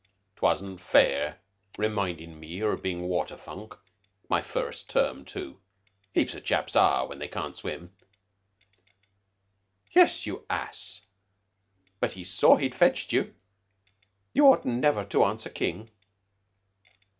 "'Twasn't 0.37 0.79
fair 0.81 1.39
remindin' 1.77 2.41
one 2.41 2.73
of 2.73 2.81
bein' 2.81 3.01
a 3.01 3.05
water 3.05 3.37
funk. 3.37 3.77
My 4.27 4.41
first 4.41 4.89
term, 4.89 5.23
too. 5.25 5.59
Heaps 6.11 6.33
of 6.33 6.43
chaps 6.43 6.75
are 6.75 7.05
when 7.07 7.19
they 7.19 7.27
can't 7.27 7.55
swim." 7.55 7.93
"Yes, 9.91 10.25
you 10.25 10.47
ass; 10.49 11.01
but 11.99 12.13
he 12.13 12.23
saw 12.23 12.55
he'd 12.55 12.73
fetched 12.73 13.13
you. 13.13 13.35
You 14.33 14.47
ought 14.47 14.65
never 14.65 15.05
to 15.05 15.23
answer 15.23 15.51
King." 15.51 15.91